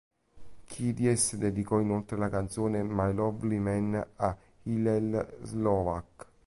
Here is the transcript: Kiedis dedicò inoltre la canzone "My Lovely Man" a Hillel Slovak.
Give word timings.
Kiedis 0.65 1.35
dedicò 1.37 1.79
inoltre 1.79 2.17
la 2.17 2.27
canzone 2.29 2.81
"My 2.81 3.13
Lovely 3.13 3.59
Man" 3.59 4.03
a 4.15 4.35
Hillel 4.63 5.37
Slovak. 5.43 6.25